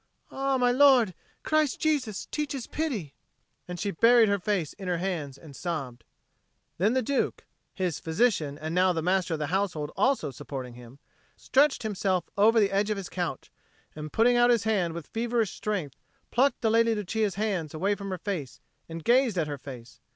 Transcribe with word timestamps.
Ah, 0.31 0.57
my 0.57 0.71
lord, 0.71 1.13
Christ 1.43 1.79
Jesus 1.79 2.25
teaches 2.31 2.65
pity!" 2.65 3.13
And 3.67 3.79
she 3.79 3.91
buried 3.91 4.29
her 4.29 4.39
face 4.39 4.73
in 4.73 4.87
her 4.87 4.97
hands 4.97 5.37
and 5.37 5.55
sobbed. 5.55 6.05
Then 6.79 6.93
the 6.93 7.03
Duke, 7.03 7.45
his 7.71 7.99
physician 7.99 8.57
and 8.57 8.73
now 8.73 8.93
the 8.93 9.03
Master 9.03 9.35
of 9.35 9.39
the 9.39 9.45
Household 9.53 9.91
also 9.95 10.31
supporting 10.31 10.73
him, 10.73 10.97
stretched 11.37 11.83
himself 11.83 12.31
over 12.35 12.59
the 12.59 12.71
edge 12.71 12.89
of 12.89 12.97
his 12.97 13.09
couch, 13.09 13.51
and, 13.95 14.11
putting 14.11 14.35
out 14.35 14.49
his 14.49 14.63
hand 14.63 14.95
with 14.95 15.05
feverish 15.05 15.51
strength, 15.51 15.95
plucked 16.31 16.61
the 16.61 16.71
Lady 16.71 16.95
Lucia's 16.95 17.35
hands 17.35 17.71
away 17.75 17.93
from 17.93 18.09
her 18.09 18.17
face 18.17 18.59
and 18.89 19.03
gazed 19.03 19.37
at 19.37 19.45
her 19.45 19.59
face. 19.59 19.99